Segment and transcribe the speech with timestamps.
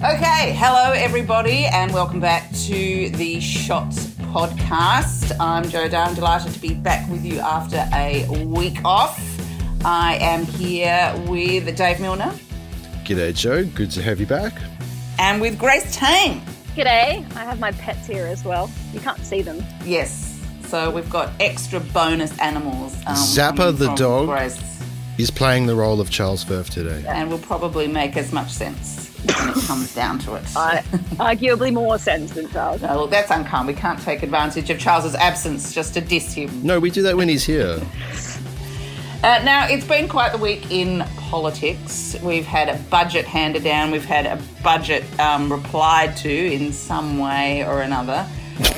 [0.00, 5.36] Okay, hello everybody, and welcome back to the Shots podcast.
[5.40, 9.18] I'm Jo Dyer, delighted to be back with you after a week off.
[9.84, 12.32] I am here with Dave Milner
[13.04, 13.64] G'day, Jo.
[13.64, 14.52] Good to have you back.
[15.18, 16.42] and with Grace Tame.
[16.76, 17.24] G'day.
[17.34, 18.70] I have my pets here as well.
[18.92, 19.64] You can't see them.
[19.84, 22.94] Yes, so we've got extra bonus animals.
[23.04, 24.28] Um, Zappa the dog.
[24.28, 24.62] Grace,
[25.16, 27.04] He's playing the role of Charles Firth today.
[27.08, 30.44] and will probably make as much sense when it comes down to it.
[30.56, 30.82] I,
[31.18, 32.82] arguably more sense than Charles.
[32.82, 33.66] No, look, that's unkind.
[33.66, 36.62] We can't take advantage of Charles's absence just to diss him.
[36.62, 37.80] No, we do that when he's here.
[39.22, 42.16] Uh, now, it's been quite the week in politics.
[42.22, 47.18] We've had a budget handed down, we've had a budget um, replied to in some
[47.18, 48.26] way or another.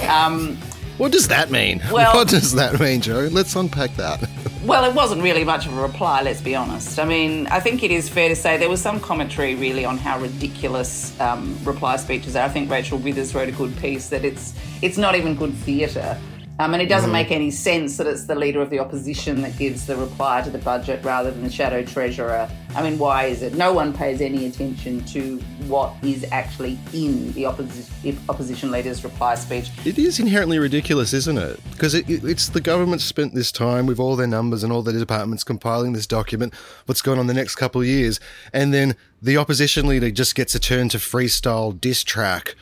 [0.08, 0.58] Um,
[1.00, 1.80] What does that mean?
[1.90, 3.30] Well- what does that mean, Jo?
[3.32, 4.28] Let's unpack that.
[4.66, 6.98] well, it wasn't really much of a reply, let's be honest.
[6.98, 9.96] I mean, I think it is fair to say there was some commentary really on
[9.96, 12.44] how ridiculous um, reply speeches are.
[12.44, 16.18] I think Rachel Withers wrote a good piece that it's it's not even good theatre.
[16.60, 19.56] Um, and it doesn't make any sense that it's the leader of the opposition that
[19.56, 22.50] gives the reply to the budget rather than the shadow treasurer.
[22.76, 23.54] I mean, why is it?
[23.54, 25.38] No one pays any attention to
[25.68, 29.70] what is actually in the opposi- opposition leader's reply speech.
[29.86, 31.58] It is inherently ridiculous, isn't it?
[31.70, 34.82] Because it, it- it's the government spent this time with all their numbers and all
[34.82, 36.52] their departments compiling this document,
[36.84, 38.20] what's going on the next couple of years,
[38.52, 42.54] and then the opposition leader just gets a turn to freestyle diss track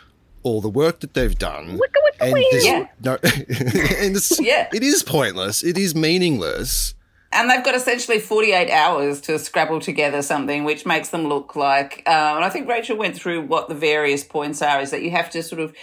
[0.42, 1.78] all the work that they've done.
[1.78, 2.86] Wicka, wicka, and this- Yeah.
[3.03, 4.69] no, and it's, Yeah.
[4.72, 5.62] it is pointless.
[5.65, 6.94] It is meaningless.
[7.31, 12.03] And they've got essentially 48 hours to scrabble together something which makes them look like.
[12.06, 15.10] Uh, and I think Rachel went through what the various points are is that you
[15.10, 15.75] have to sort of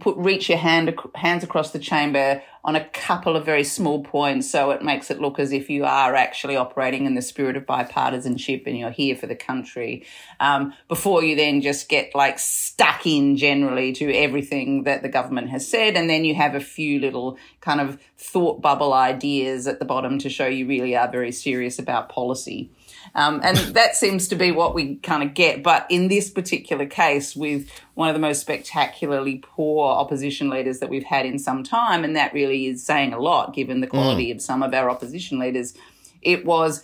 [0.00, 4.50] put reach your hand hands across the chamber on a couple of very small points
[4.50, 7.66] so it makes it look as if you are actually operating in the spirit of
[7.66, 10.06] bipartisanship and you're here for the country.
[10.38, 15.50] Um, before you then just get like stuck in generally to everything that the government
[15.50, 19.78] has said and then you have a few little kind of thought bubble ideas at
[19.78, 22.70] the bottom to show you really are very serious about policy
[23.14, 25.62] um, and that seems to be what we kind of get.
[25.62, 30.88] But in this particular case, with one of the most spectacularly poor opposition leaders that
[30.90, 34.30] we've had in some time, and that really is saying a lot given the quality
[34.30, 35.74] of some of our opposition leaders,
[36.22, 36.82] it was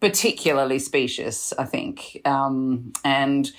[0.00, 2.20] particularly specious, I think.
[2.24, 3.54] Um, and Sorry,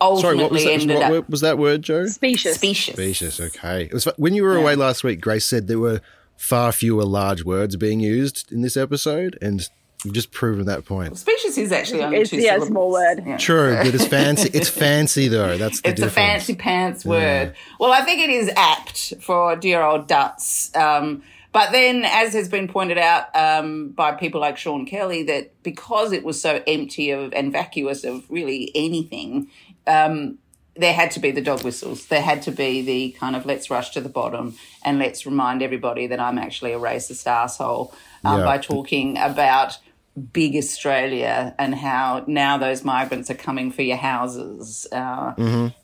[0.00, 0.70] ultimately what was that?
[0.72, 2.06] ended What up word, was that word, Jo?
[2.06, 2.54] Specious.
[2.56, 2.94] specious.
[2.94, 3.40] Specious.
[3.40, 3.84] Okay.
[3.84, 5.20] It was when you were away last week.
[5.22, 6.02] Grace said there were
[6.36, 9.66] far fewer large words being used in this episode, and
[10.06, 11.18] you've just proven that point.
[11.18, 12.68] Specious is actually only It's- two yeah, syllables.
[12.68, 13.22] small word.
[13.26, 13.36] Yeah.
[13.36, 14.48] True, but it's fancy.
[14.54, 15.58] It's fancy though.
[15.58, 17.54] That's the it's a fancy pants word.
[17.78, 20.74] Well, I think it is apt for dear old Duts.
[20.74, 21.22] Um,
[21.52, 26.12] but then, as has been pointed out um, by people like Sean Kelly, that because
[26.12, 29.48] it was so empty of and vacuous of really anything,
[29.86, 30.38] um,
[30.78, 32.06] there had to be the dog whistles.
[32.08, 35.62] There had to be the kind of let's rush to the bottom and let's remind
[35.62, 38.44] everybody that I'm actually a racist asshole um, Yeah.
[38.44, 39.78] by talking about
[40.16, 44.86] big Australia and how now those migrants are coming for your houses.
[44.90, 45.34] Uh,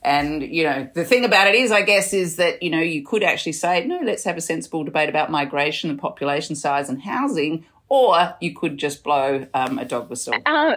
[0.02, 3.04] And, you know, the thing about it is, I guess, is that, you know, you
[3.04, 7.02] could actually say, no, let's have a sensible debate about migration and population size and
[7.02, 10.34] housing, or you could just blow um, a dog whistle.
[10.46, 10.76] Um,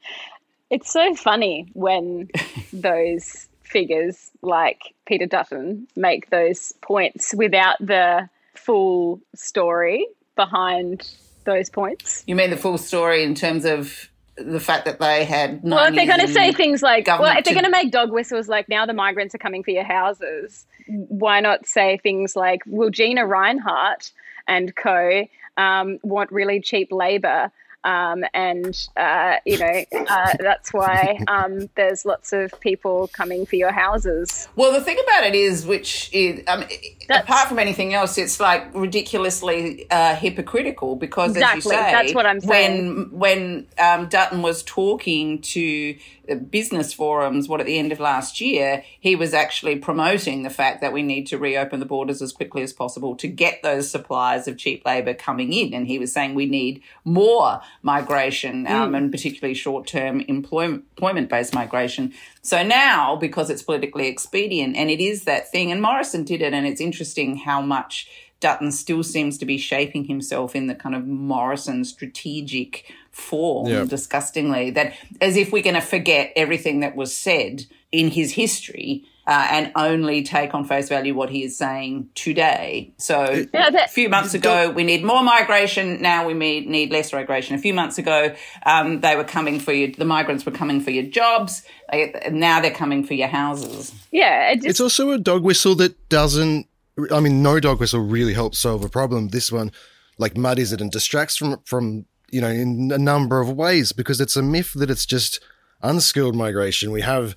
[0.70, 2.28] it's so funny when
[2.72, 11.10] those figures like Peter Dutton make those points without the full story behind
[11.48, 12.22] those points.
[12.26, 15.94] You mean the full story in terms of the fact that they had Well, if
[15.94, 18.48] they're going to say things like, well, if they're to- going to make dog whistles
[18.48, 22.90] like now the migrants are coming for your houses, why not say things like, will
[22.90, 24.12] Gina Rinehart
[24.46, 25.24] and co
[25.56, 27.50] um, want really cheap labour?
[27.84, 33.56] Um, and, uh, you know, uh, that's why um, there's lots of people coming for
[33.56, 34.48] your houses.
[34.56, 36.64] Well, the thing about it is, which is, um,
[37.08, 42.14] apart from anything else, it's like ridiculously uh, hypocritical because, as you Exactly, say, that's
[42.14, 43.10] what I'm saying.
[43.10, 45.96] When when um, Dutton was talking to
[46.36, 50.80] business forums, what at the end of last year, he was actually promoting the fact
[50.80, 54.46] that we need to reopen the borders as quickly as possible to get those supplies
[54.48, 55.74] of cheap labour coming in.
[55.74, 58.96] And he was saying we need more migration, um, mm.
[58.96, 62.12] and particularly short term employment based migration.
[62.42, 66.52] So now, because it's politically expedient, and it is that thing, and Morrison did it,
[66.52, 68.08] and it's interesting how much
[68.40, 73.88] Dutton still seems to be shaping himself in the kind of Morrison strategic form, yep.
[73.88, 79.04] disgustingly, that as if we're going to forget everything that was said in his history.
[79.26, 82.90] Uh, and only take on face value what he is saying today.
[82.96, 86.00] So yeah, a few months ago, we need more migration.
[86.00, 87.54] Now we need, need less migration.
[87.54, 88.34] A few months ago,
[88.64, 89.92] um, they were coming for you.
[89.92, 91.62] The migrants were coming for your jobs.
[91.92, 93.92] They, now they're coming for your houses.
[94.10, 96.66] Yeah, it just- it's also a dog whistle that doesn't
[97.12, 99.28] I mean, no dog whistle really helps solve a problem.
[99.28, 99.72] This one,
[100.18, 104.20] like, muddies it and distracts from from you know in a number of ways because
[104.20, 105.40] it's a myth that it's just
[105.82, 106.90] unskilled migration.
[106.90, 107.36] We have.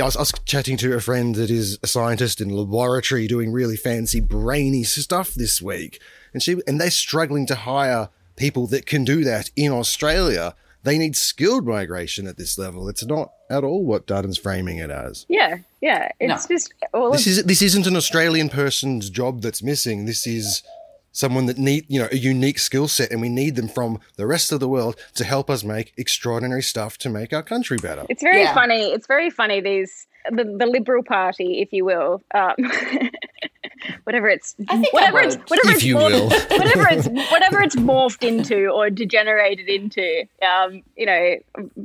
[0.00, 3.26] I was, I was chatting to a friend that is a scientist in a laboratory
[3.26, 6.00] doing really fancy brainy stuff this week,
[6.32, 10.98] and she and they're struggling to hire people that can do that in Australia they
[10.98, 12.88] need skilled migration at this level.
[12.88, 15.26] It's not at all what Dutton's framing it as.
[15.28, 16.10] Yeah, yeah.
[16.20, 16.54] It's no.
[16.54, 20.06] just all this of- is this isn't an Australian person's job that's missing.
[20.06, 20.62] This is
[21.12, 24.26] someone that need you know a unique skill set and we need them from the
[24.26, 28.04] rest of the world to help us make extraordinary stuff to make our country better
[28.08, 28.54] it's very yeah.
[28.54, 32.54] funny it's very funny these the, the liberal party if you will um,
[34.04, 34.54] whatever it's
[34.92, 40.24] whatever it's whatever it's morphed, whatever it's whatever it's morphed into or degenerated into.
[40.42, 41.36] Um, you know,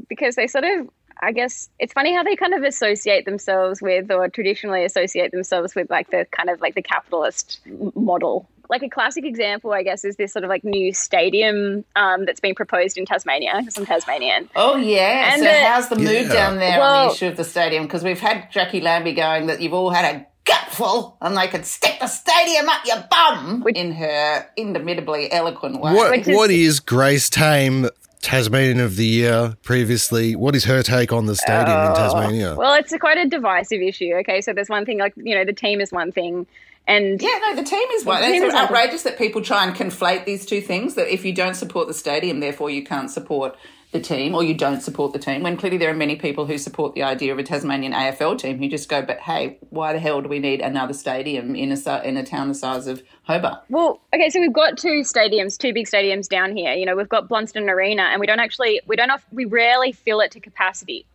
[0.07, 0.89] because they sort of
[1.21, 5.75] I guess it's funny how they kind of associate themselves with, or traditionally associate themselves
[5.75, 7.59] with, like the kind of like the capitalist
[7.95, 8.47] model.
[8.67, 12.39] Like a classic example, I guess, is this sort of like new stadium um, that's
[12.39, 13.53] being proposed in Tasmania.
[13.59, 14.49] Because I'm Tasmanian.
[14.55, 15.33] Oh yeah.
[15.33, 16.33] And so the, how's the mood yeah.
[16.33, 17.83] down there well, on the issue of the stadium?
[17.83, 21.65] Because we've had Jacqui Lambie going that you've all had a gutful and they could
[21.65, 25.93] stick the stadium up your bum in her indomitably eloquent way.
[25.93, 27.89] What, is, what is Grace Tame
[28.25, 30.35] Tasmanian of the Year previously.
[30.35, 31.95] What is her take on the stadium in oh.
[31.95, 32.55] Tasmania?
[32.55, 34.13] Well, it's a quite a divisive issue.
[34.15, 36.47] Okay, so there's one thing like you know the team is one thing,
[36.87, 38.23] and yeah, no, the team is one.
[38.23, 40.95] It's outrageous that people try and conflate these two things.
[40.95, 43.55] That if you don't support the stadium, therefore you can't support
[43.95, 46.57] the team or you don't support the team when clearly there are many people who
[46.57, 49.99] support the idea of a Tasmanian AFL team who just go but hey why the
[49.99, 53.63] hell do we need another stadium in a in a town the size of Hobart?
[53.69, 56.73] Well okay so we've got two stadiums two big stadiums down here.
[56.73, 60.19] You know we've got Blundstone Arena and we don't actually we don't we rarely fill
[60.19, 61.05] it to capacity.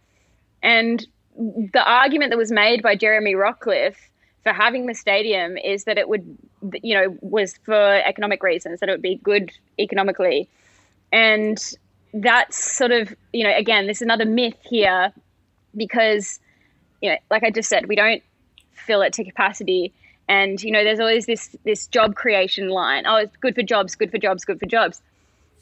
[0.62, 1.06] And
[1.36, 3.96] the argument that was made by Jeremy Rockliff
[4.42, 6.24] for having the stadium is that it would
[6.82, 10.48] you know was for economic reasons that it would be good economically.
[11.12, 11.62] And
[12.12, 15.12] that's sort of you know again there's another myth here
[15.76, 16.40] because
[17.00, 18.22] you know like i just said we don't
[18.90, 19.92] fill it to capacity.
[20.28, 23.04] And you know there's always this this job creation line.
[23.06, 25.02] Oh it's good for jobs good for jobs good for jobs.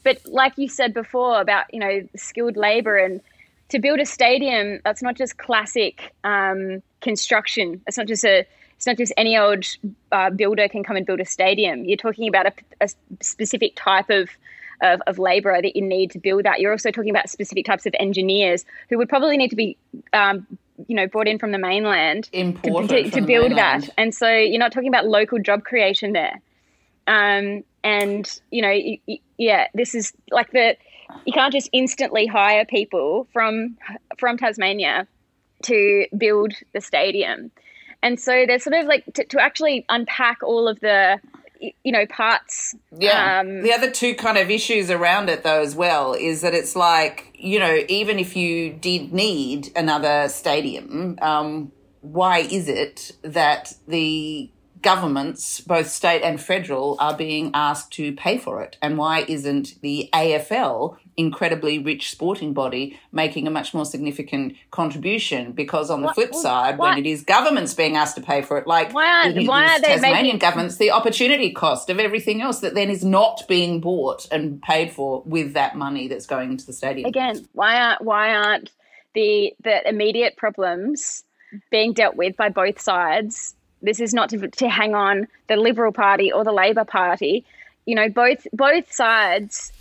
[0.03, 3.21] But like you said before about you know skilled labor and
[3.69, 7.81] to build a stadium that's not just classic um, construction.
[7.87, 8.45] It's not just a
[8.77, 9.65] it's not just any old
[10.11, 11.83] uh, builder can come and build a stadium.
[11.85, 12.89] You're talking about a, a
[13.21, 14.29] specific type of
[14.81, 16.59] of, of labor that you need to build that.
[16.59, 19.77] You're also talking about specific types of engineers who would probably need to be
[20.13, 20.45] um,
[20.87, 23.89] you know brought in from the mainland to, to, to build that.
[23.97, 26.41] and so you're not talking about local job creation there.
[27.07, 30.75] Um, and you know yeah this is like the
[31.25, 33.77] you can't just instantly hire people from
[34.17, 35.07] from tasmania
[35.63, 37.51] to build the stadium.
[38.01, 41.19] And so there's sort of like to, to actually unpack all of the
[41.59, 45.75] you know parts yeah um, the other two kind of issues around it though as
[45.75, 51.71] well is that it's like you know even if you did need another stadium um,
[52.01, 54.49] why is it that the
[54.81, 58.77] governments, both state and federal, are being asked to pay for it?
[58.81, 65.51] And why isn't the AFL, incredibly rich sporting body, making a much more significant contribution?
[65.51, 66.89] Because on the what, flip side, what?
[66.89, 69.81] when it is governments being asked to pay for it, like why the, why are
[69.81, 70.39] they Tasmanian making...
[70.39, 74.91] governments, the opportunity cost of everything else that then is not being bought and paid
[74.91, 77.07] for with that money that's going into the stadium.
[77.07, 78.71] Again, why aren't why aren't
[79.13, 81.23] the the immediate problems
[81.71, 85.91] being dealt with by both sides this is not to, to hang on the Liberal
[85.91, 87.45] Party or the Labor Party.
[87.85, 89.71] You know, both both sides,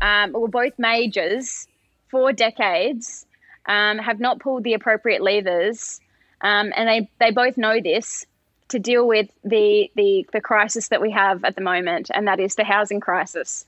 [0.00, 1.66] um, or both majors,
[2.08, 3.26] for decades,
[3.66, 6.00] um, have not pulled the appropriate levers,
[6.40, 8.26] um, and they they both know this
[8.68, 12.40] to deal with the, the the crisis that we have at the moment, and that
[12.40, 13.64] is the housing crisis.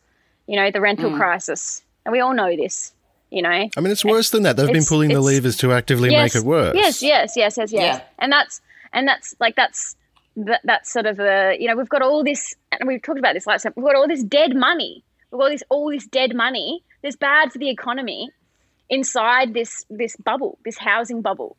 [0.47, 1.17] You know, the rental mm.
[1.17, 2.93] crisis, and we all know this.
[3.31, 4.57] You know, I mean, it's worse than that.
[4.57, 6.75] They've been pulling the levers to actively yes, make it worse.
[6.75, 7.97] Yes, yes, yes, yes, yes.
[7.99, 8.03] Yeah.
[8.19, 8.63] And that's
[8.95, 9.97] and that's like that's
[10.37, 13.35] that, that's sort of a you know we've got all this and we've talked about
[13.35, 13.75] this last time.
[13.77, 15.05] We've got all this dead money.
[15.31, 18.31] We've got this all this dead money that's bad for the economy
[18.89, 21.57] inside this this bubble, this housing bubble.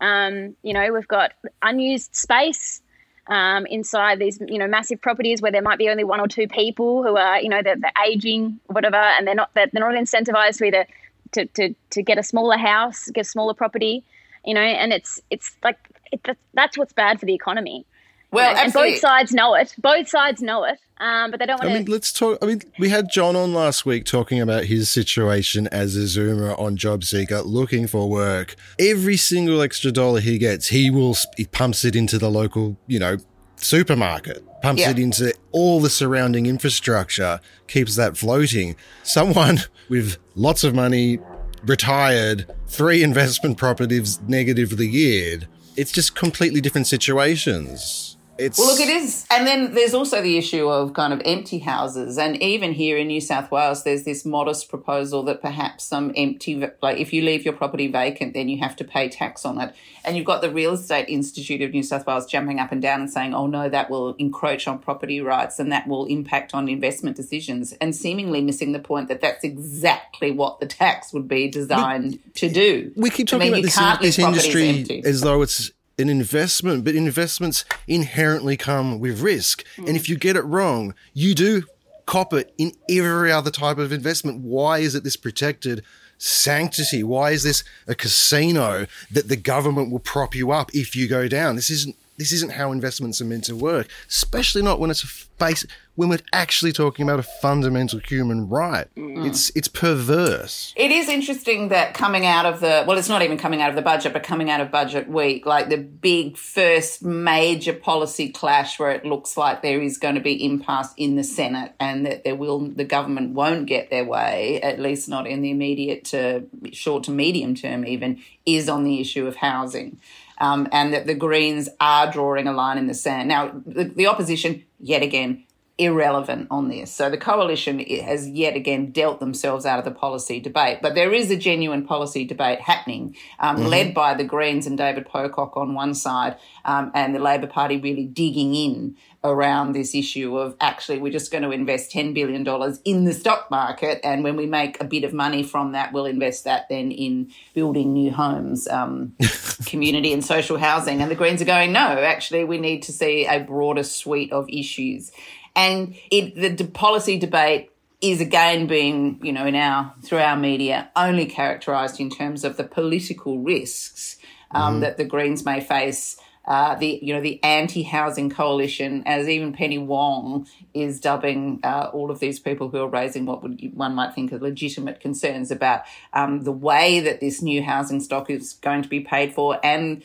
[0.00, 1.32] Um, you know, we've got
[1.62, 2.82] unused space
[3.28, 6.46] um, inside these, you know, massive properties where there might be only one or two
[6.46, 9.94] people who are, you know, they're, they're aging, whatever, and they're not they're, they're not
[9.94, 10.86] incentivized to either
[11.32, 14.04] to, to to get a smaller house, get a smaller property,
[14.44, 15.78] you know, and it's it's like
[16.12, 16.20] it,
[16.54, 17.84] that's what's bad for the economy.
[18.32, 18.92] Well, and absolutely.
[18.92, 19.74] both sides know it.
[19.78, 21.92] Both sides know it, um, but they don't want I mean, to.
[21.92, 22.38] let's talk.
[22.42, 26.58] I mean, we had John on last week talking about his situation as a Zoomer
[26.58, 28.56] on JobSeeker looking for work.
[28.78, 32.98] Every single extra dollar he gets, he will he pumps it into the local, you
[32.98, 33.16] know,
[33.56, 34.90] supermarket, pumps Yeah.
[34.90, 38.76] it into all the surrounding infrastructure, keeps that floating.
[39.02, 41.20] Someone with lots of money,
[41.64, 45.46] retired, three investment properties negatively geared.
[45.76, 48.15] It's just completely different situations.
[48.38, 49.26] It's Well, look, it is.
[49.30, 52.18] And then there's also the issue of kind of empty houses.
[52.18, 56.66] And even here in New South Wales, there's this modest proposal that perhaps some empty,
[56.82, 59.74] like if you leave your property vacant, then you have to pay tax on it.
[60.04, 63.00] And you've got the Real Estate Institute of New South Wales jumping up and down
[63.00, 66.68] and saying, oh no, that will encroach on property rights and that will impact on
[66.68, 67.72] investment decisions.
[67.80, 72.48] And seemingly missing the point that that's exactly what the tax would be designed to
[72.48, 72.92] do.
[72.96, 75.02] we keep I talking mean, about this, this industry empty.
[75.04, 79.64] as though it's an investment, but investments inherently come with risk.
[79.78, 81.62] And if you get it wrong, you do
[82.04, 84.42] cop it in every other type of investment.
[84.42, 85.82] Why is it this protected
[86.18, 87.02] sanctity?
[87.02, 91.28] Why is this a casino that the government will prop you up if you go
[91.28, 91.56] down?
[91.56, 91.96] This isn't.
[92.18, 96.10] This isn't how investments are meant to work, especially not when it's a base when
[96.10, 98.86] we're actually talking about a fundamental human right.
[98.94, 100.74] It's it's perverse.
[100.76, 103.76] It is interesting that coming out of the well, it's not even coming out of
[103.76, 108.78] the budget, but coming out of budget week, like the big first major policy clash
[108.78, 112.24] where it looks like there is going to be impasse in the Senate and that
[112.24, 116.44] there will the government won't get their way, at least not in the immediate to
[116.72, 119.98] short to medium term even, is on the issue of housing.
[120.38, 123.26] Um, and that the Greens are drawing a line in the sand.
[123.26, 125.45] Now, the, the opposition, yet again,
[125.78, 126.90] irrelevant on this.
[126.90, 130.78] So the coalition has yet again dealt themselves out of the policy debate.
[130.80, 135.06] But there is a genuine policy debate happening, um, led by the Greens and David
[135.06, 140.38] Pocock on one side, um, and the Labor Party really digging in around this issue
[140.38, 142.46] of actually we're just going to invest $10 billion
[142.84, 144.00] in the stock market.
[144.04, 147.32] And when we make a bit of money from that, we'll invest that then in
[147.52, 149.14] building new homes, um,
[149.66, 151.02] community and social housing.
[151.02, 154.48] And the Greens are going, no, actually, we need to see a broader suite of
[154.48, 155.12] issues.
[155.56, 157.70] And it, the policy debate
[158.00, 162.56] is again being, you know, in our through our media only characterised in terms of
[162.56, 164.18] the political risks
[164.50, 166.18] um, that the Greens may face.
[166.44, 172.08] Uh, the you know the anti-housing coalition, as even Penny Wong is dubbing uh, all
[172.08, 175.82] of these people who are raising what would one might think are legitimate concerns about
[176.12, 180.04] um, the way that this new housing stock is going to be paid for and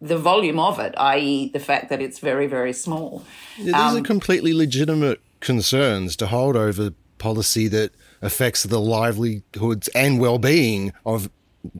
[0.00, 3.24] the volume of it, i.e., the fact that it's very very small.
[3.56, 7.92] Yeah, these are um, completely legitimate concerns to hold over policy that
[8.22, 11.30] affects the livelihoods and well-being of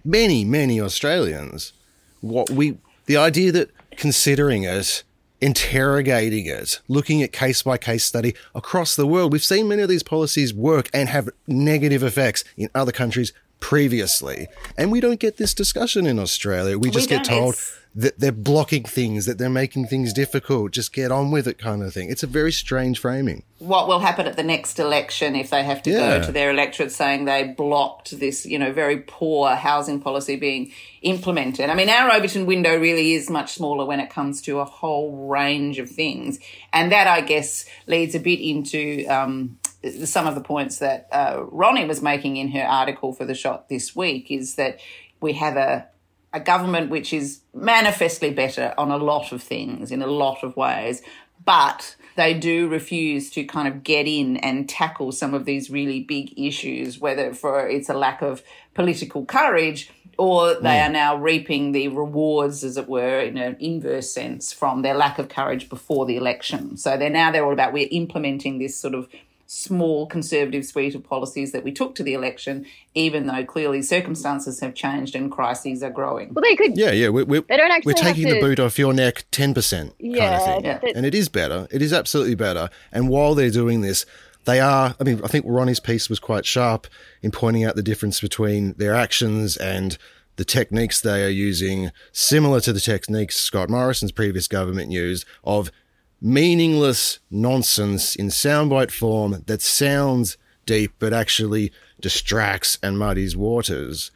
[0.05, 1.73] many, many Australians.
[2.21, 5.03] What we, the idea that considering it,
[5.41, 9.89] interrogating it, looking at case by case study across the world, we've seen many of
[9.89, 15.37] these policies work and have negative effects in other countries previously, and we don't get
[15.37, 16.79] this discussion in Australia.
[16.79, 20.71] We just get told It's- that they're blocking things, that they're making things difficult.
[20.71, 22.09] Just get on with it, kind of thing.
[22.09, 23.43] It's a very strange framing.
[23.59, 26.19] what will happen at the next election if they have to Yeah.
[26.21, 30.73] go to their electorate saying they blocked this, you know, very poor housing policy being
[31.03, 31.69] implemented.
[31.69, 35.29] I mean, our Overton window really is much smaller when it comes to a whole
[35.29, 36.39] range of things.
[36.73, 39.59] And that, I guess, leads a bit into um,
[40.05, 43.69] some of the points that uh, Ronni was making in her article for the shot
[43.69, 44.81] this week is that
[45.21, 45.87] we have a
[46.33, 50.57] a government which is manifestly better on a lot of things in a lot of
[50.57, 51.03] ways,
[51.45, 56.01] but they do refuse to kind of get in and tackle some of these really
[56.01, 58.43] big issues, whether for it's a lack of
[58.75, 64.13] political courage or they are now reaping the rewards, as it were, in an inverse
[64.13, 66.77] sense from their lack of courage before the election.
[66.77, 69.09] So they're now they're all about we're implementing this sort of
[69.53, 72.65] small conservative suite of policies that we took to the election,
[72.95, 76.33] even though clearly circumstances have changed and crises are growing.
[76.33, 76.79] Well, they could.
[76.79, 77.09] Yeah, yeah.
[77.09, 79.55] We're, we're, They don't actually we're taking have the boot off your neck 10% kind
[79.57, 80.65] of thing.
[80.65, 80.79] Yeah.
[80.95, 81.67] And it is better.
[81.73, 82.71] It is absolutely better.
[82.93, 84.07] And while they're doing this,
[84.45, 86.87] they are, I mean, I think Ronni's piece was quite sharp
[87.21, 89.99] in pointing out the difference between their actions and
[90.37, 95.73] the techniques they are using, similar to the techniques Scott Morrison's previous government used of
[96.21, 100.37] meaningless nonsense in soundbite form that sounds
[100.67, 104.11] deep but actually distracts and muddies waters.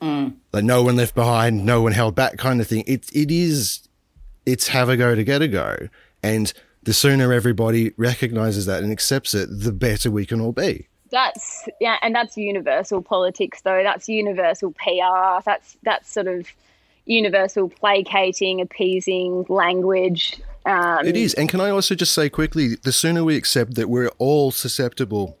[0.00, 0.36] Mm.
[0.52, 2.84] Like no one left behind, no one held back kind of thing.
[2.86, 3.88] It it is
[4.44, 5.88] it's have a go to get a go.
[6.22, 10.88] And the sooner everybody recognizes that and accepts it, the better we can all be.
[11.10, 13.82] That's yeah, and that's universal politics though.
[13.82, 15.42] That's universal PR.
[15.44, 16.46] That's that's sort of
[17.06, 20.40] universal placating, appeasing language.
[20.66, 21.32] Um, it is.
[21.34, 25.38] And can I also just say quickly, the sooner we accept that we're all susceptible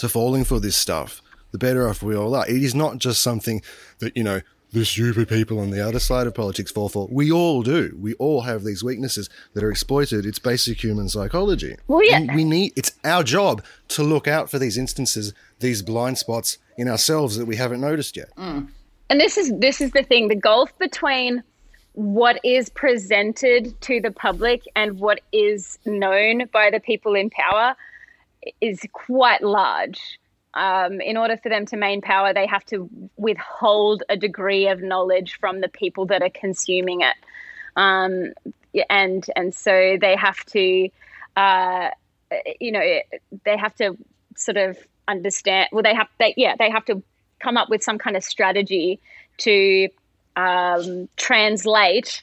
[0.00, 2.46] to falling for this stuff, the better off we all are.
[2.48, 3.62] It is not just something
[4.00, 4.40] that, you know,
[4.72, 7.06] the stupid people on the other side of politics fall for.
[7.08, 7.96] We all do.
[8.00, 10.26] We all have these weaknesses that are exploited.
[10.26, 11.76] It's basic human psychology.
[11.86, 12.16] Well, yeah.
[12.16, 16.58] And we need, it's our job to look out for these instances, these blind spots
[16.76, 18.34] in ourselves that we haven't noticed yet.
[18.36, 18.66] Mm.
[19.08, 21.44] And this is, this is the thing the gulf between
[21.94, 27.76] what is presented to the public and what is known by the people in power
[28.60, 30.18] is quite large.
[30.54, 34.82] Um, in order for them to maintain power, they have to withhold a degree of
[34.82, 37.16] knowledge from the people that are consuming it,
[37.74, 38.32] um,
[38.88, 40.88] and and so they have to,
[41.36, 41.90] uh,
[42.60, 43.00] you know,
[43.44, 43.96] they have to
[44.36, 45.70] sort of understand.
[45.72, 47.02] Well, they have they yeah they have to
[47.40, 49.00] come up with some kind of strategy
[49.38, 49.88] to
[50.36, 52.22] um, translate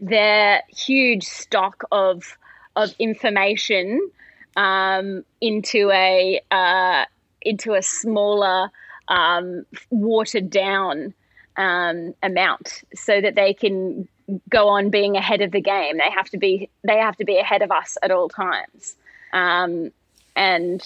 [0.00, 2.36] their huge stock of
[2.74, 4.10] of information
[4.56, 7.04] um, into a uh,
[7.42, 8.70] into a smaller,
[9.08, 11.14] um, watered down
[11.56, 14.08] um, amount, so that they can
[14.48, 15.98] go on being ahead of the game.
[15.98, 18.96] They have to be they have to be ahead of us at all times,
[19.32, 19.90] um,
[20.34, 20.82] and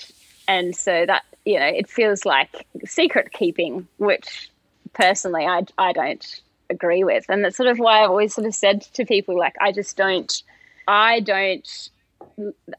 [0.46, 4.50] and so that you know it feels like secret keeping, which
[4.92, 7.24] personally I I don't agree with.
[7.28, 9.96] And that's sort of why I've always sort of said to people, like, I just
[9.96, 10.42] don't,
[10.88, 11.90] I don't,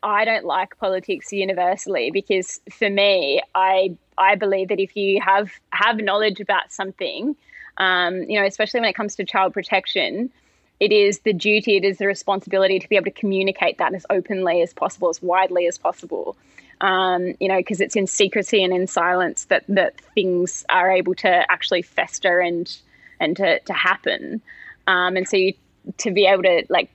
[0.01, 5.51] I don't like politics universally because for me, I, I believe that if you have,
[5.71, 7.35] have knowledge about something,
[7.77, 10.31] um, you know, especially when it comes to child protection,
[10.79, 14.05] it is the duty, it is the responsibility to be able to communicate that as
[14.09, 16.35] openly as possible, as widely as possible.
[16.81, 21.13] Um, you know, because it's in secrecy and in silence that that things are able
[21.15, 22.75] to actually fester and
[23.21, 24.41] and to, to happen.
[24.87, 25.53] Um, and so you,
[25.99, 26.89] to be able to like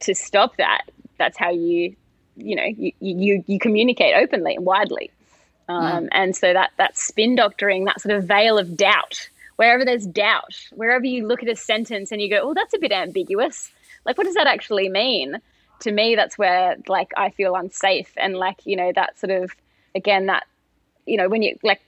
[0.00, 0.82] to stop that,
[1.18, 1.94] that's how you,
[2.36, 5.10] you know, you, you, you communicate openly and widely.
[5.68, 6.08] Um, mm.
[6.12, 10.56] And so that, that spin doctoring, that sort of veil of doubt, wherever there's doubt,
[10.72, 13.70] wherever you look at a sentence and you go, oh, that's a bit ambiguous.
[14.04, 15.38] Like, what does that actually mean?
[15.80, 18.12] To me, that's where like I feel unsafe.
[18.16, 19.52] And like, you know, that sort of,
[19.94, 20.44] again, that,
[21.06, 21.80] you know, when you like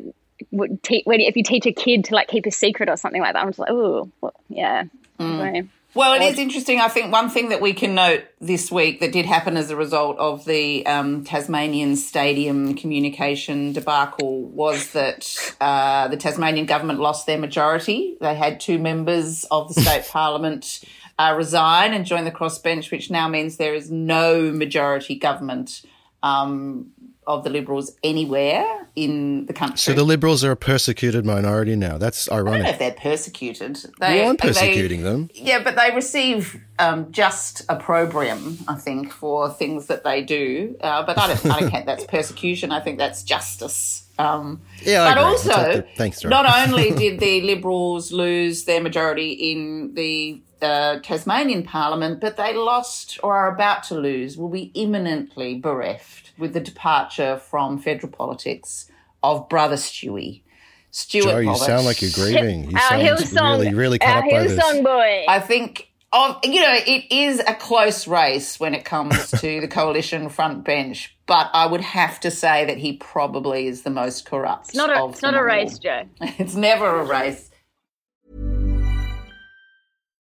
[0.51, 3.35] would te- if you teach a kid to like keep a secret or something like
[3.35, 4.85] that, I'm just like, oh, well, yeah.
[5.19, 5.69] Mm.
[5.97, 6.79] Well, it is interesting.
[6.79, 9.77] I think one thing that we can note this week that did happen as a
[9.77, 17.25] result of the um, Tasmanian Stadium communication debacle was that uh, the Tasmanian government lost
[17.25, 18.19] their majority.
[18.21, 20.85] They had two members of the state parliament
[21.19, 25.81] uh, resign and join the crossbench, which now means there is no majority government
[26.23, 26.93] um,
[27.27, 29.79] of the Liberals anywhere in the country.
[29.79, 31.99] So the Liberals are a persecuted minority now.
[31.99, 32.49] That's ironic.
[32.49, 33.77] I don't know if they're persecuted.
[33.99, 35.31] They, well, I'm persecuting they, them.
[35.35, 40.77] Yeah, but they receive um, just opprobrium, I think, for things that they do.
[40.81, 42.71] Uh, but I don't, I don't think that's persecution.
[42.71, 44.05] I think that's justice.
[44.19, 49.93] Um, yeah, but also, the, thanks, not only did the Liberals lose their majority in
[49.95, 55.59] the uh, Tasmanian Parliament, but they lost or are about to lose, will be imminently
[55.59, 58.91] bereft with the departure from federal politics
[59.23, 60.43] of Brother Stewie.
[60.91, 61.67] Stuart Jo, you Roberts.
[61.67, 62.71] sound like you're grieving.
[62.71, 64.83] You sound Hillsong, really, really cut up by this.
[64.83, 65.25] boy.
[65.29, 69.69] I think, of, you know, it is a close race when it comes to the
[69.69, 74.25] coalition front bench, but I would have to say that he probably is the most
[74.25, 74.69] corrupt.
[74.69, 76.05] It's not a, it's not a race, Jo.
[76.21, 77.51] it's never a race.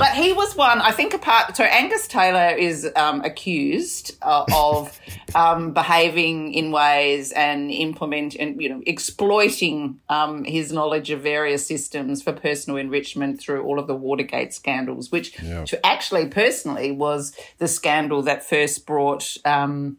[0.00, 1.54] But he was one, I think, apart.
[1.56, 4.98] So Angus Taylor is um, accused uh, of
[5.34, 11.66] um, behaving in ways and implement and you know exploiting um, his knowledge of various
[11.66, 15.64] systems for personal enrichment through all of the Watergate scandals, which Yeah.
[15.66, 19.98] to actually personally was the scandal that first brought um,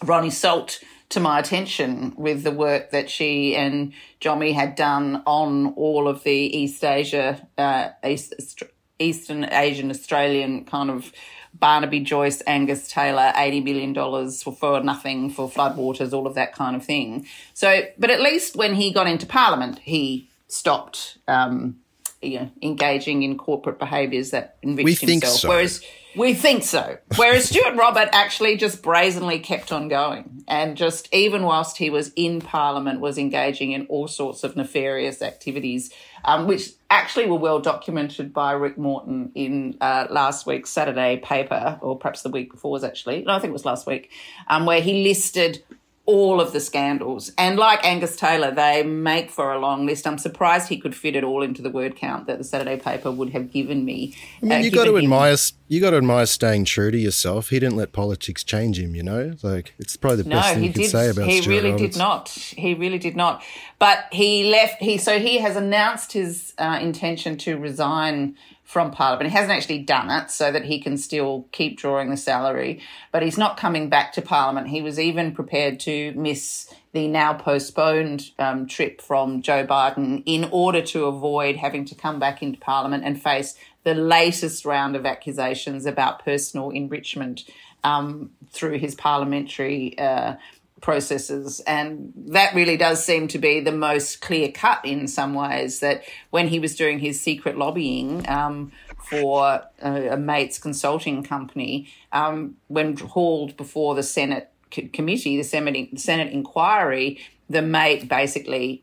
[0.00, 5.74] Ronni Salt to my attention with the work that she and Jommy had done on
[5.74, 8.34] all of the East Asia, uh, East,
[8.98, 11.12] Eastern Asian Australian kind of
[11.58, 16.76] Barnaby Joyce, Angus Taylor, $80 million for, for nothing for floodwaters, all of that kind
[16.76, 17.26] of thing.
[17.54, 21.76] So, but at least when he got into Parliament, he stopped, um,
[22.26, 25.40] you know, engaging in corporate behaviours that enriched We think himself.
[25.40, 25.48] so.
[25.48, 25.82] Whereas
[26.16, 26.96] we think so.
[27.16, 32.10] Whereas Stuart Robert actually just brazenly kept on going and just, even whilst he was
[32.16, 35.92] in Parliament, was engaging in all sorts of nefarious activities,
[36.24, 41.78] um, which actually were well documented by Rick Morton in uh, last week's Saturday paper,
[41.82, 44.10] or perhaps the week before was actually, no, I think it was last week,
[44.48, 45.62] um, where he listed
[46.06, 47.32] all of the scandals.
[47.36, 50.06] And like Angus Taylor, they make for a long list.
[50.06, 53.10] I'm surprised he could fit it all into the word count that the Saturday paper
[53.10, 54.14] would have given me.
[54.40, 55.12] I mean, uh, you got to given him.
[55.12, 55.36] admire
[55.68, 57.48] you got to admire staying true to yourself.
[57.48, 58.94] He didn't let politics change him.
[58.94, 60.90] You know, like it's probably the No, best thing he you can did.
[60.92, 61.94] say about he Stuart really Roberts.
[61.96, 62.28] did not.
[62.28, 63.42] He really did not.
[63.80, 64.80] But he left.
[64.80, 68.36] He so he has announced his uh, intention to resign
[68.66, 69.30] from Parliament.
[69.30, 72.82] He hasn't actually done it so that he can still keep drawing the salary.
[73.12, 74.68] But he's not coming back to Parliament.
[74.68, 80.48] He was even prepared to miss the now postponed um, trip from Joe Biden in
[80.50, 85.06] order to avoid having to come back into Parliament and face the latest round of
[85.06, 87.44] accusations about personal enrichment
[87.84, 90.34] um, through his parliamentary uh,
[90.80, 91.60] processes.
[91.60, 96.04] And that really does seem to be the most clear cut in some ways that
[96.30, 102.56] when he was doing his secret lobbying um, for a, a mate's consulting company, um,
[102.68, 108.82] when hauled before the Senate committee, the Senate, Senate inquiry, the mate basically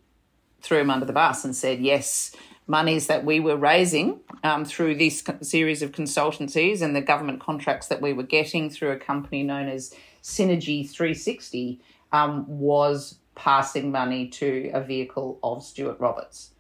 [0.62, 4.96] threw him under the bus and said, yes, monies that we were raising um, through
[4.96, 9.44] this series of consultancies and the government contracts that we were getting through a company
[9.44, 11.80] known as Synergy 360
[12.12, 16.52] um, was passing money to a vehicle of Stuart Roberts.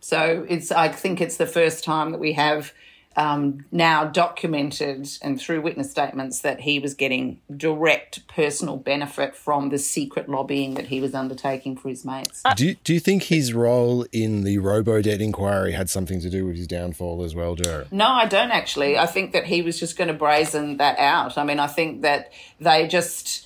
[0.00, 2.72] So it's I think it's the first time that we have
[3.16, 9.70] um, now documented and through witness statements that he was getting direct personal benefit from
[9.70, 12.42] the secret lobbying that he was undertaking for his mates.
[12.56, 16.46] Do you, do you think his role in the Robodebt inquiry had something to do
[16.46, 17.84] with his downfall as well, Jo?
[17.90, 18.98] No, I don't actually.
[18.98, 21.38] I think that he was just going to brazen that out.
[21.38, 23.45] I mean, I think that they just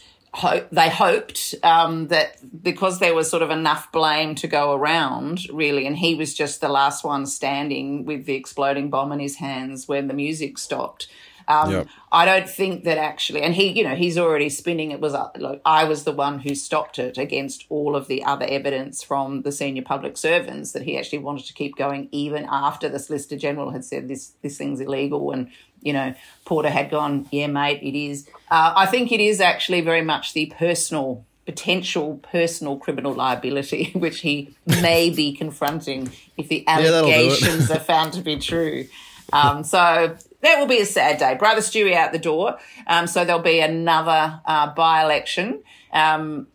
[0.71, 5.87] they hoped um, that because there was sort of enough blame to go around, really,
[5.87, 9.88] and he was just the last one standing with the exploding bomb in his hands
[9.88, 11.09] when the music stopped.
[11.51, 11.89] Um, Yep.
[12.13, 14.91] I don't think that actually, and he, you know, he's already spinning.
[14.91, 18.25] It was uh, like I was the one who stopped it against all of the
[18.25, 22.47] other evidence from the senior public servants that he actually wanted to keep going even
[22.51, 25.51] after the Solicitor General had said this this thing's illegal, and
[25.83, 28.29] you know, Porter had gone, yeah, mate, it is.
[28.51, 34.21] Uh, I think it is actually very much the personal potential personal criminal liability which
[34.21, 37.15] he may be confronting if the that'll do it.
[37.15, 38.87] allegations are found to be true.
[39.33, 41.35] Um, so that will be a sad day.
[41.35, 42.59] Brother Stewie out the door.
[42.87, 45.62] Um, so there'll be another uh, by-election.
[45.92, 46.46] Um,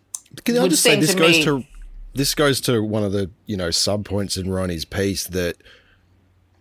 [0.44, 1.64] Can I just say this to goes me- to
[2.14, 5.58] this goes to one of the you know sub points in Ronni's piece that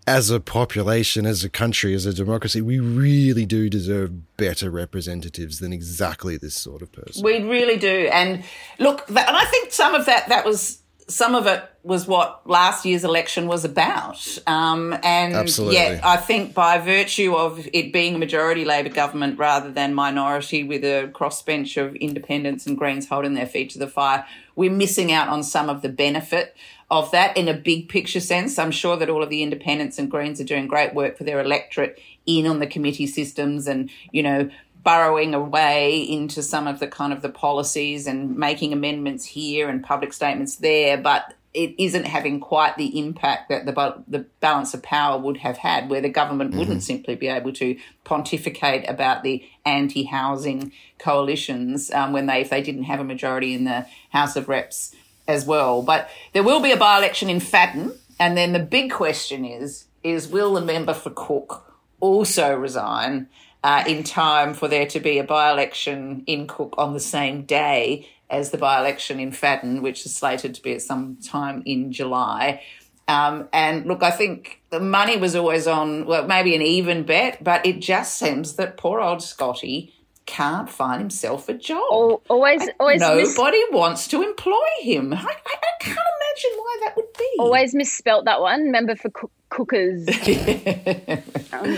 [0.07, 5.61] as a population, as a country, as a democracy, we really do deserve better representatives
[5.61, 7.25] than exactly this sort of person.
[7.25, 8.09] We really do.
[8.13, 8.45] And
[8.79, 12.87] look, and I think some of that, that was, some of it was what last
[12.87, 14.39] year's election was about.
[14.47, 15.77] Um, and Absolutely.
[15.77, 20.65] yet, I think by virtue of it being a majority Labor government rather than minority
[20.65, 25.13] with a crossbench of independents and Greens holding their feet to the fire, we're missing
[25.13, 26.57] out on some of the benefit
[26.91, 28.59] of that in a big picture sense.
[28.59, 31.41] I'm sure that all of the independents and Greens are doing great work for their
[31.41, 34.49] electorate in on the committee systems and, you know,
[34.85, 39.83] burrowing away into some of the kind of the policies and making amendments here and
[39.83, 44.83] public statements there, but it isn't having quite the impact that the the balance of
[44.83, 49.43] power would have had, where the government wouldn't simply be able to pontificate about the
[49.65, 54.49] anti-housing coalitions um, when they if they didn't have a majority in the House of
[54.49, 54.95] Reps
[55.29, 55.81] as well.
[55.81, 60.27] But there will be a by-election in Fadden, and then the big question is: is
[60.27, 63.29] will the member for Cook also resign?
[63.65, 67.43] Uh, in time for there to be a by election in Cook on the same
[67.47, 71.63] day as the by election in Fadden, which is slated to be at some time
[71.65, 72.63] in July.
[73.09, 77.43] Um, and look, I think the money was always on, well, maybe an even bet,
[77.43, 79.95] but it just seems that poor old Scotty
[80.27, 81.83] can't find himself a job.
[81.91, 85.13] Al- always, always, mis- Nobody wants to employ him.
[85.13, 87.31] I, I, I can't imagine why that would be.
[87.39, 88.63] always misspelt that one.
[88.63, 90.09] Remember for coo- cookers.
[91.53, 91.77] um,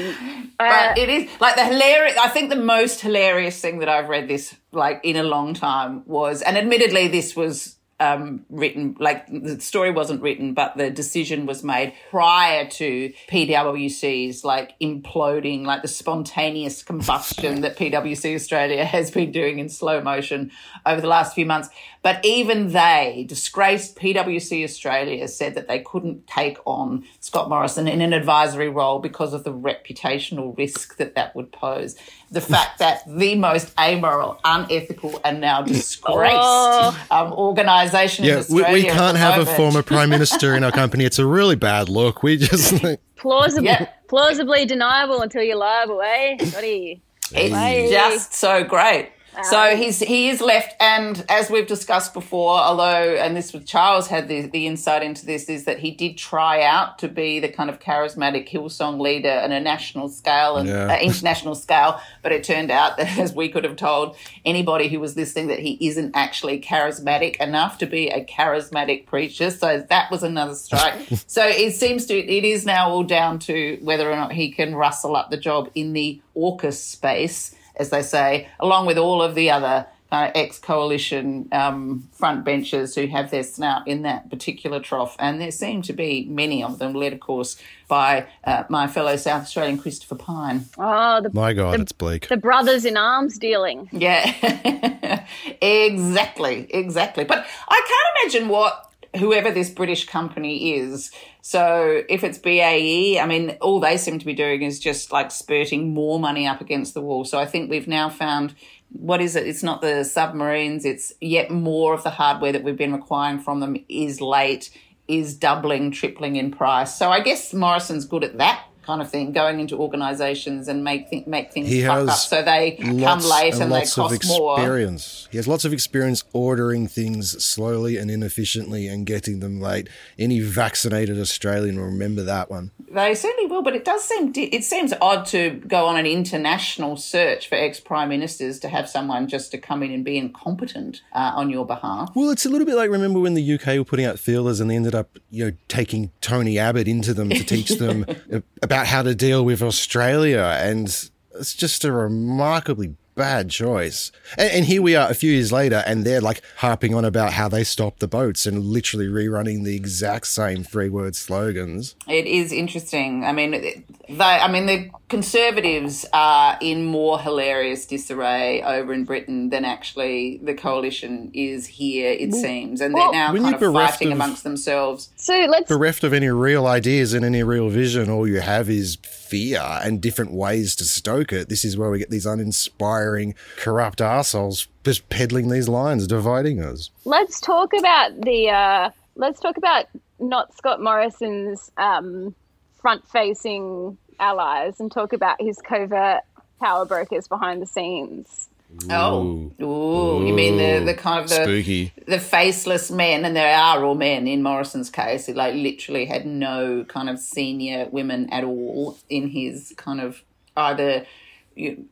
[0.59, 2.17] uh, But it is like the hilarious.
[2.17, 6.03] I think the most hilarious thing that I've read this like in a long time
[6.07, 11.47] was, and admittedly, this was um, written like the story wasn't written, but the decision
[11.47, 19.11] was made prior to PwC's like imploding, like the spontaneous combustion that PwC Australia has
[19.11, 20.51] been doing in slow motion
[20.85, 21.71] over the last few months.
[22.03, 28.01] But even they, disgraced PwC Australia, said that they couldn't take on Scott Morrison in
[28.01, 31.97] an advisory role because of the reputational risk that that would pose.
[32.31, 37.07] The fact that the most amoral, unethical, and now disgraced Oh.
[37.11, 38.73] um, organisation in Yeah, we, Australia.
[38.73, 41.05] we at can't the have a former prime minister in our company.
[41.05, 42.23] It's a really bad look.
[42.25, 43.87] We just like, plausibly, Yeah.
[44.09, 46.37] plausibly deniable until you're liable, eh?
[46.45, 47.01] Scotty?
[47.33, 47.89] It's Hey.
[47.91, 49.11] just so great.
[49.45, 54.09] So he's he is left, and as we've discussed before, although and this was Charles
[54.09, 57.49] had the, the insight into this is that he did try out to be the
[57.49, 60.93] kind of charismatic Hillsong leader on a national scale and Yeah.
[60.93, 65.01] uh, international scale, but it turned out that as we could have told anybody who
[65.01, 69.51] was listening that he isn't actually charismatic enough to be a charismatic preacher.
[69.51, 70.95] So that was another strike.
[71.27, 74.75] so it seems to it is now all down to whether or not he can
[74.75, 79.35] rustle up the job in the AUKUS space as they say, along with all of
[79.35, 84.81] the other kind of ex-coalition um, front benchers who have their snout in that particular
[84.81, 85.17] trough.
[85.19, 89.17] And there seem to be many of them, led, of course, by uh, my fellow
[89.17, 90.67] South Australian Christopher Pyne.
[90.79, 92.29] Oh, the, my God, it's bleak.
[92.29, 93.89] the brothers in arms dealing.
[93.93, 95.27] Yeah,
[95.61, 97.25] exactly, exactly.
[97.25, 98.86] But I can't imagine what
[99.17, 101.11] whoever this British company is.
[101.43, 105.31] So if it's BAE, I mean, all they seem to be doing is just like
[105.31, 107.25] spurting more money up against the wall.
[107.25, 108.55] So I think we've now found
[108.91, 109.47] what is it?
[109.47, 110.85] It's not the submarines.
[110.85, 114.71] It's yet more of the hardware that we've been requiring from them is late,
[115.09, 116.97] is doubling, tripling in price.
[116.97, 121.11] So I guess Morrison's good at that kind of thing, going into organisations and make
[121.11, 124.13] th- make things He fuck up so they come late and and they lots of
[124.27, 124.57] more.
[124.57, 125.29] experience.
[125.31, 129.89] He has lots of experience ordering things slowly and inefficiently and getting them late.
[130.19, 132.71] Any vaccinated Australian will remember that one.
[132.91, 136.97] They certainly will, but it does seem it seems odd to go on an international
[136.97, 141.03] search for ex prime ministers to have someone just to come in and be incompetent
[141.13, 142.11] uh, on your behalf.
[142.15, 144.71] Well, it's a little bit like remember when the UK were putting out feelers and
[144.71, 148.05] they ended up, you know, taking Tony Abbott into them to teach them
[148.63, 150.87] about how to deal with Australia, and
[151.35, 154.13] it's just a remarkably bad choice.
[154.39, 157.33] And, and here we are a few years later, and they're like harping on about
[157.33, 161.97] how they stopped the boats and literally rerunning the exact same three-word slogans.
[162.07, 163.25] It is interesting.
[163.25, 163.85] I mean, they,
[164.19, 170.53] I mean, the Conservatives are in more hilarious disarray over in Britain than actually the
[170.53, 172.11] coalition is here.
[172.11, 175.11] It seems, and well, they're now kind of bereft fighting of- amongst themselves.
[175.15, 178.97] So let's Bereft of any real ideas and any real vision, all you have is
[179.27, 181.49] fear and different ways to stoke it.
[181.49, 186.91] This is where we get these uninspiring, corrupt assholes just peddling these lines, dividing us.
[187.05, 189.87] let's talk about the uh, let's talk about
[190.19, 192.35] not Scott Morrison's um,
[192.81, 196.23] front-facing allies and talk about his covert
[196.61, 198.49] power brokers behind the scenes.
[198.91, 201.93] Oh, ooh, you mean the the kind of the Spooky.
[202.07, 206.27] the faceless men, and there are all men in Morrison's case, who like literally had
[206.27, 210.23] no kind of senior women at all in his kind of
[210.57, 211.07] either
[211.55, 211.87] you,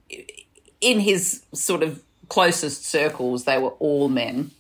[0.80, 3.44] in his sort of closest circles.
[3.44, 4.50] They were all men.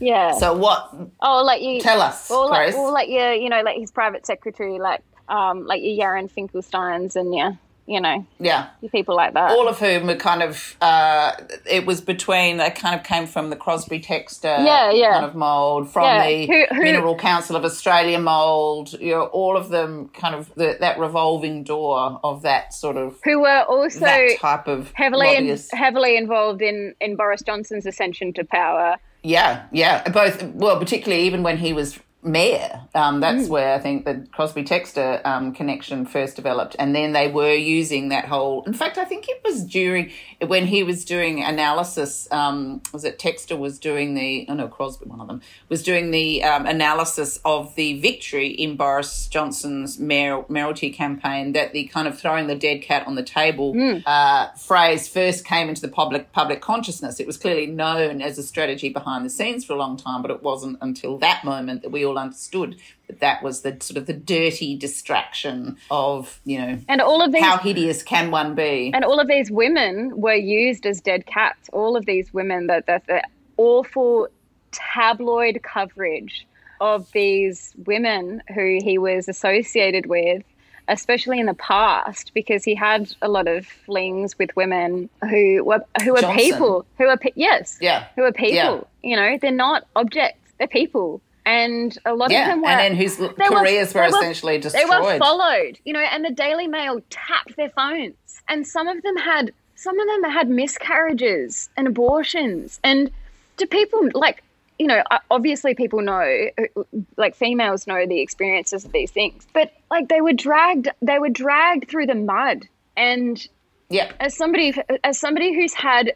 [0.00, 0.32] Yeah.
[0.32, 0.92] So what?
[1.20, 2.74] oh, like you Tell us, Or like, Grace.
[2.74, 7.14] or like your, you know, like his private secretary, like um, like your Yaron Finkelsteins
[7.16, 8.68] and your, you know, Yeah.
[8.92, 9.50] people like that.
[9.50, 11.32] All of whom were kind of, uh,
[11.70, 15.12] it was between, they kind of came from the Crosby Textor Yeah, yeah.
[15.12, 19.24] kind of mould, from Yeah, the who- who- Mineral Council of Australia mould, you know,
[19.24, 23.64] all of them kind of the, that revolving door of that sort of, who were
[23.68, 28.96] also that type of heavily in, heavily involved in in Boris Johnson's ascension to power.
[29.22, 30.08] Yeah, yeah.
[30.10, 32.80] Both, well, particularly even when he was mayor.
[32.94, 36.74] Um, that's where I think the Crosby Textor um, connection first developed.
[36.78, 38.64] And then they were using that whole.
[38.64, 40.10] In fact, I think it was during
[40.46, 42.26] when he was doing analysis.
[42.30, 44.46] Um, was it Textor was doing the?
[44.48, 48.76] Oh no, Crosby, one of them was doing the um, analysis of the victory in
[48.76, 51.52] Boris Johnson's mayor, mayoralty campaign.
[51.52, 53.74] That the kind of throwing the dead cat on the table
[54.06, 57.20] uh, phrase first came into the public public consciousness.
[57.20, 60.30] It was clearly known as a strategy behind the scenes for a long time, but
[60.30, 62.76] it wasn't until that moment that we all all understood
[63.08, 67.32] that that was the sort of the dirty distraction of you know And all of
[67.32, 68.90] these how hideous can one be?
[68.94, 71.68] and all of these women were used as dead cats.
[71.72, 73.22] All of these women, that the, the
[73.56, 74.28] awful
[74.72, 76.46] tabloid coverage
[76.80, 80.42] of these women who he was associated with,
[80.88, 85.82] especially in the past, because he had a lot of flings with women who were
[86.02, 86.36] who are Johnson.
[86.44, 88.06] people who are pe- yes, Yeah.
[88.16, 88.54] who are people.
[88.54, 88.80] Yeah.
[89.10, 91.20] You know, they're not objects; they're people.
[91.46, 94.84] And a lot Yeah, of them were, and then whose careers were, they essentially They
[94.86, 95.18] were destroyed.
[95.18, 98.14] followed, you know, and the Daily Mail tapped their phones,
[98.48, 102.80] and some of them had some of them had miscarriages and abortions.
[102.82, 103.10] And
[103.58, 104.42] do people like,
[104.78, 106.82] you know, obviously people know, uh,
[107.18, 111.28] like females know the experiences of these things, but like they were dragged, they were
[111.28, 113.46] dragged through the mud, and
[113.90, 116.14] yeah, as somebody as somebody who's had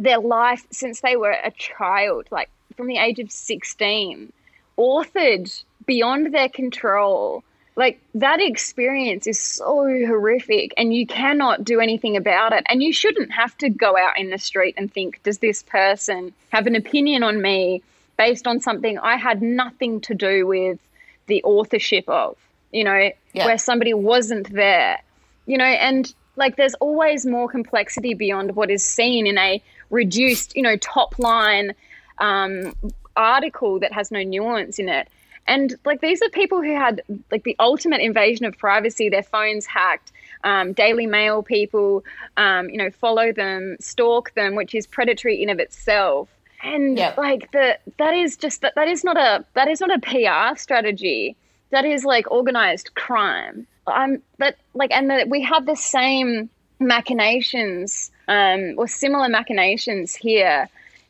[0.00, 4.32] their life since they were a child, like from the age of 16,
[4.78, 7.42] authored beyond their control.
[7.76, 12.64] Like that experience is so horrific, and you cannot do anything about it.
[12.68, 16.32] And you shouldn't have to go out in the street and think, does this person
[16.50, 17.82] have an opinion on me
[18.16, 20.78] based on something I had nothing to do with
[21.26, 22.36] the authorship of?
[22.70, 23.46] You know, Yeah.
[23.46, 25.00] where somebody wasn't there
[25.46, 30.56] you know and like there's always more complexity beyond what is seen in a reduced
[30.56, 31.74] you know top line
[32.18, 32.72] um,
[33.16, 35.08] article that has no nuance in it
[35.46, 39.66] and like these are people who had like the ultimate invasion of privacy their phones
[39.66, 40.12] hacked
[40.44, 42.04] um, daily mail people
[42.36, 46.28] um, you know follow them stalk them which is predatory in of itself
[46.62, 47.14] and Yeah.
[47.16, 50.58] like the that is just that that is not a that is not a pr
[50.58, 51.36] strategy
[51.74, 53.66] that is like organized crime.
[53.86, 56.48] I'm that like, and that we have the same
[56.80, 60.68] machinations um, or similar machinations here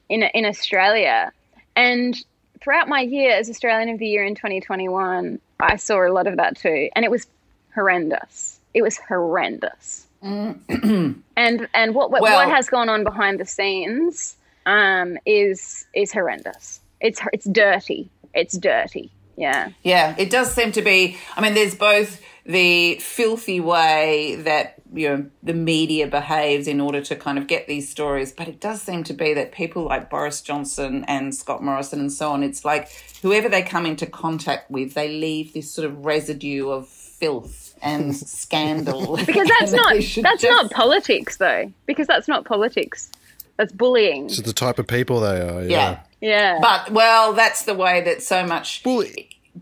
[0.08, 1.32] in in Australia.
[1.76, 2.16] And
[2.60, 6.36] throughout my year as Australian of the Year in 2021, I saw a lot of
[6.36, 7.26] that too, and it was
[7.74, 8.60] horrendous.
[8.72, 10.06] It was horrendous.
[10.22, 16.12] and and what what, Well- what has gone on behind the scenes um, is is
[16.12, 16.80] horrendous.
[17.00, 18.08] It's it's dirty.
[18.34, 19.10] It's dirty.
[19.36, 19.70] Yeah.
[19.82, 21.16] Yeah, it does seem to be.
[21.36, 27.00] I mean, there's both the filthy way that you know the media behaves in order
[27.00, 30.10] to kind of get these stories, but it does seem to be that people like
[30.10, 32.88] Boris Johnson and Scott Morrison and so on, it's like
[33.22, 38.14] whoever they come into contact with, they leave this sort of residue of filth and
[38.44, 39.16] scandal.
[39.24, 43.10] because that's not that's just- not politics though because that's not politics
[43.56, 45.62] that's bullying It's the type of people they are.
[45.62, 45.68] Yeah.
[45.68, 46.00] Yeah.
[46.20, 49.06] yeah But well, that's the way that so much Well,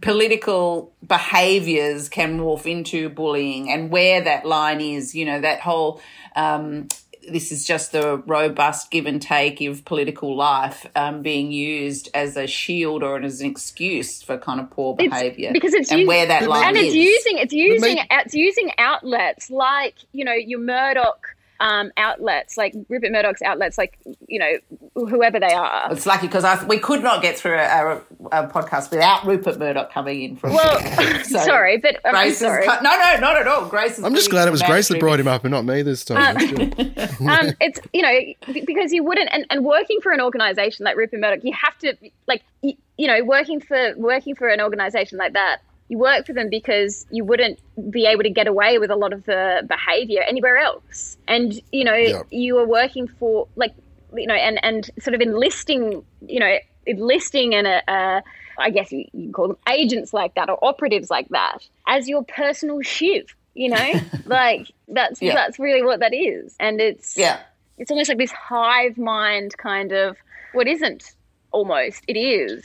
[0.00, 6.00] political behaviors can morph into bullying and where that line is, you know, that whole
[6.36, 6.88] um
[7.30, 12.36] this is just the robust give and take of political life um, being used as
[12.36, 15.50] a shield or as an excuse for kind of poor It's- behavior.
[15.52, 16.66] because it's and using- where that line is.
[16.68, 16.84] and is.
[16.86, 22.56] it's using it's using main- it's using outlets like you know your Murdoch um, outlets
[22.56, 24.58] like Rupert Murdoch's outlets like you know
[24.94, 27.96] whoever they are It's lucky because we could not get through a, a,
[28.44, 30.36] a podcast without Rupert Murdoch coming in.
[30.36, 30.80] From well
[31.24, 33.66] So sorry but I'm Grace sorry is no, no, not at all.
[33.66, 33.98] Grace.
[33.98, 36.04] Is I'm just glad it was Grace that brought him up and not me this
[36.04, 36.34] time.
[36.34, 37.28] That's good.
[37.28, 38.18] um, it's you know
[38.64, 41.94] because you wouldn't and, and working for an organization like Rupert Murdoch, you have to
[42.26, 45.60] like you, you know working for working for an organization like that.
[45.92, 47.58] You work for them because you wouldn't
[47.90, 51.84] be able to get away with a lot of the behavior anywhere else, and you
[51.84, 52.22] know Yeah.
[52.30, 53.74] you are working for like
[54.14, 57.82] you know and and sort of enlisting you know enlisting and a.
[57.92, 58.22] a
[58.58, 62.22] I guess you, you call them agents like that or operatives like that as your
[62.22, 63.24] personal shiv,
[63.54, 63.94] you know?
[64.26, 65.34] like that's Yeah.
[65.34, 66.54] that's really what that is.
[66.60, 67.40] And it's Yeah.
[67.78, 70.16] it's almost like this hive mind kind of
[70.52, 71.02] what isn't
[71.50, 72.64] almost it is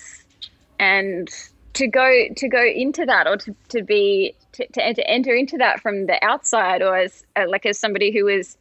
[0.77, 1.29] and
[1.77, 5.79] to go to go into that or to, to be to, to, enter into that
[5.79, 8.57] from the outside or as uh, like as somebody who is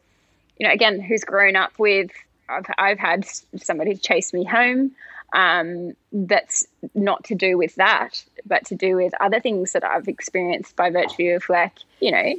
[0.58, 2.10] you know again who's grown up with
[2.48, 3.26] I've, I've had
[3.56, 4.92] somebody chase me home
[5.32, 10.08] um, that's not to do with that but to do with other things that I've
[10.08, 12.34] experienced by virtue of like you know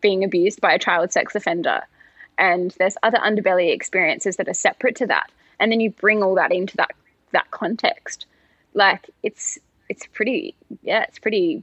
[0.00, 1.82] being abused by a child sex offender.
[2.38, 5.30] And there's other underbelly experiences that are separate to that.
[5.58, 6.92] And then you bring all that into that
[7.32, 8.26] that context.
[8.74, 11.62] Like it's it's pretty yeah it's pretty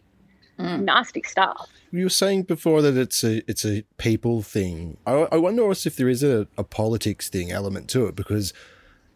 [0.59, 0.81] mm.
[0.81, 4.97] nasty stuff You were saying before that it's a it's a people thing.
[5.05, 8.53] I, I wonder also if there is a, a politics thing element to it because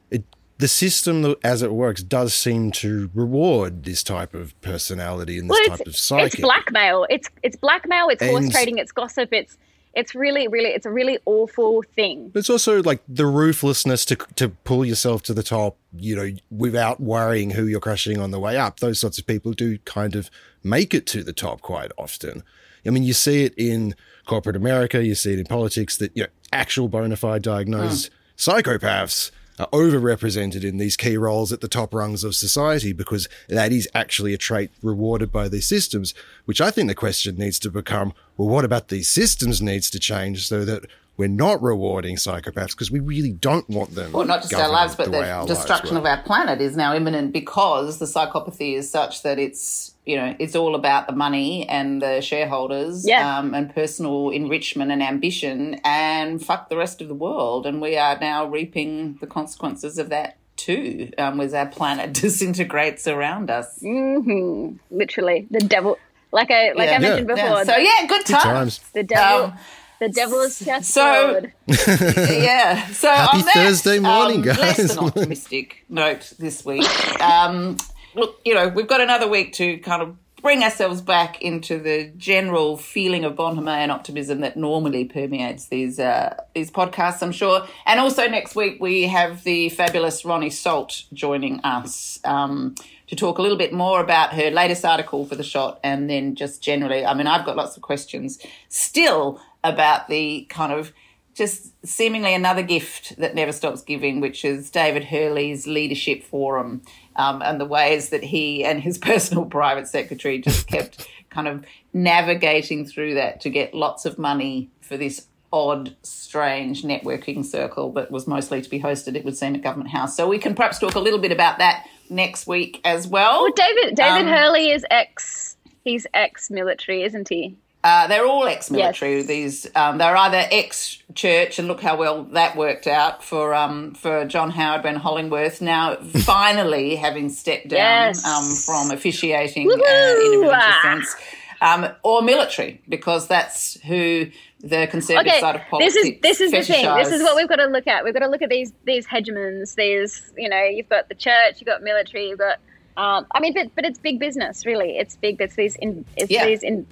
[0.09, 0.23] it
[0.59, 5.59] the system as it works does seem to reward this type of personality and this
[5.59, 6.25] well type of it's, psyche.
[6.25, 9.57] it's blackmail it's it's blackmail it's horse trading it's gossip it's
[9.93, 12.29] it's really, really, it's a really awful thing.
[12.29, 16.31] But it's also like the ruthlessness to to pull yourself to the top, you know,
[16.51, 18.79] without worrying who you're crushing on the way up.
[18.79, 20.29] Those sorts of people do kind of
[20.63, 22.43] make it to the top quite often.
[22.85, 26.23] I mean, you see it in corporate America, you see it in politics that you
[26.23, 28.51] know actual bona fide diagnosed hmm.
[28.51, 33.71] psychopaths are overrepresented in these key roles at the top rungs of society because that
[33.71, 36.13] is actually a trait rewarded by these systems,
[36.45, 39.99] which I think the question needs to become, well, what about these systems needs to
[39.99, 40.85] change so that
[41.19, 44.13] we're not rewarding psychopaths because we really don't want them.
[44.13, 47.33] Well, not just our lives, but way the destruction of our planet is now imminent
[47.33, 52.01] because the psychopathy is such that it's you know it's all about the money and
[52.01, 53.37] the shareholders Yeah.
[53.39, 57.67] um, and personal enrichment and ambition and fuck the rest of the world.
[57.67, 63.07] And we are now reaping the consequences of that too, um, as our planet disintegrates
[63.07, 63.79] around us.
[63.81, 65.97] hmm Literally, the devil.
[66.31, 66.95] Like I like Yeah.
[66.95, 67.35] I mentioned Yeah.
[67.35, 68.43] before, So yeah, good times.
[68.43, 68.79] times.
[68.93, 69.45] the devil.
[69.47, 69.53] Um,
[69.99, 72.87] the devil is chest so- yeah.
[72.87, 74.95] So Happy on that, Thursday morning, um, Less guys.
[74.95, 77.21] than optimistic note this week.
[77.21, 77.77] Um,
[78.15, 82.11] look, you know, we've got another week to kind of bring ourselves back into the
[82.15, 87.21] general feeling of bon humeur and optimism that normally permeates these uh, these podcasts.
[87.21, 87.67] I'm sure.
[87.85, 92.19] And also next week we have the fabulous Ronni Salt joining us.
[92.23, 92.75] Um,
[93.07, 96.35] to talk a little bit more about her latest article for the shot and then
[96.35, 98.37] just generally i mean i've got lots of questions
[98.67, 100.93] still about the kind of
[101.35, 106.81] just seemingly another gift that never stops giving, which is David Hurley's leadership forum
[107.15, 111.63] um, and the ways that he and his personal private secretary just kept kind of
[111.93, 118.11] navigating through that to get lots of money for this odd, strange networking circle that
[118.11, 120.15] was mostly to be hosted, it would seem, at Government House.
[120.15, 123.43] So we can perhaps talk a little bit about that next week as well.
[123.43, 125.55] Well, David David Um, Hurley is ex.
[125.83, 127.55] He's ex-military, isn't he?
[127.81, 129.17] Uh, they're all ex-military.
[129.19, 129.27] Yes.
[129.27, 134.25] These um, they're either ex-church, and look how well that worked out for um, for
[134.25, 135.61] John Howard Ben Hollingworth.
[135.61, 138.25] Now finally having stepped down Yes.
[138.25, 140.79] um, from officiating uh, in a religious Ah.
[140.83, 141.15] sense,
[141.61, 144.27] um, or military, because that's who
[144.61, 145.93] the conservative Okay, side of politics.
[145.93, 146.85] this is this is the thing.
[146.95, 148.03] This is what we've got to look at.
[148.03, 149.75] We've got to look at these these hegemons.
[149.75, 152.57] These you know, you've got the church, you've got military, you've got.
[152.99, 154.97] Um, I mean, but but it's big business, really.
[154.97, 155.39] It's big.
[155.39, 156.03] It's these in.
[156.17, 156.45] It's Yeah.
[156.45, 156.85] these in.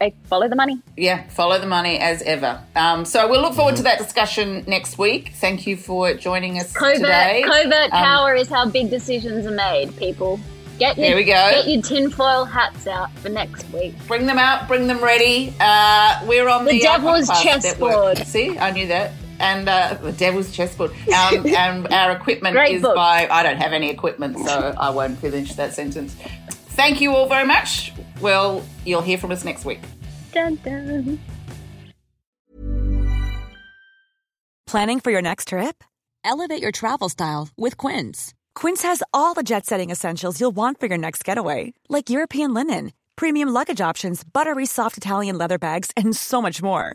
[0.00, 0.80] Like, follow the money.
[0.96, 2.62] Yeah, follow the money as ever.
[2.76, 5.32] Um, so we'll look forward to that discussion next week.
[5.34, 7.42] Thank you for joining us Covert today.
[7.44, 9.94] covert Um, power is how big decisions are made.
[9.98, 10.38] People,
[10.78, 11.32] get your There we go.
[11.32, 13.94] get your tinfoil hats out for next week.
[14.06, 15.52] Bring them out, bring them ready.
[15.60, 18.18] Uh, we're on The the, Devil's Chessboard.
[18.26, 19.10] See, I knew that.
[19.40, 20.92] And uh, the Devil's Chessboard.
[21.08, 22.94] Um, and our equipment Great is book.
[22.94, 23.26] by.
[23.28, 26.14] I don't have any equipment, so I won't finish that sentence.
[26.80, 27.92] Thank you all very much.
[28.20, 29.80] Well, you'll hear from us next week.
[30.32, 31.18] Dun, dun.
[34.66, 35.82] Planning for your next trip?
[36.22, 38.34] Elevate your travel style with Quince.
[38.54, 42.54] Quince has all the jet setting essentials you'll want for your next getaway, like European
[42.54, 46.94] linen, premium luggage options, buttery soft Italian leather bags, and so much more.